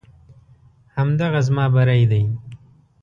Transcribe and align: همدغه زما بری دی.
همدغه 0.95 1.41
زما 1.47 1.69
بری 1.69 2.05
دی. 2.11 2.23